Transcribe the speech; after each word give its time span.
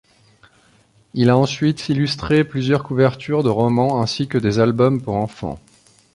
Il 1.13 1.29
a 1.29 1.37
ensuite 1.37 1.87
illustré 1.89 2.43
plusieurs 2.43 2.81
couvertures 2.81 3.43
de 3.43 3.49
romans 3.49 4.01
ainsi 4.01 4.27
que 4.27 4.39
des 4.39 4.57
albums 4.57 4.99
pour 4.99 5.13
enfants. 5.15 5.59